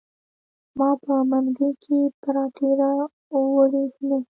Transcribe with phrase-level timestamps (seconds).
[0.77, 4.19] ما په منګي کې پراټې راوړي دینه.